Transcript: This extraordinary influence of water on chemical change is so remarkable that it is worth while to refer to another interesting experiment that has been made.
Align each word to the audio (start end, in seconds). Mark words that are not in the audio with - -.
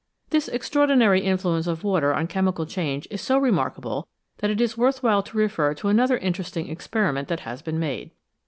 This 0.31 0.47
extraordinary 0.47 1.21
influence 1.21 1.67
of 1.67 1.83
water 1.83 2.11
on 2.11 2.25
chemical 2.25 2.65
change 2.65 3.07
is 3.11 3.21
so 3.21 3.37
remarkable 3.37 4.07
that 4.39 4.49
it 4.49 4.59
is 4.59 4.75
worth 4.75 5.03
while 5.03 5.21
to 5.21 5.37
refer 5.37 5.75
to 5.75 5.89
another 5.89 6.17
interesting 6.17 6.69
experiment 6.69 7.27
that 7.27 7.41
has 7.41 7.61
been 7.61 7.77
made. 7.77 8.09